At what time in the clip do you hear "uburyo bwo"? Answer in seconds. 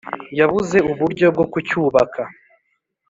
0.91-1.45